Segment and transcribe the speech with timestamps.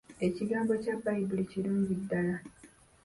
[0.27, 2.37] Ekigambo kya Baibuli kirungi ddala.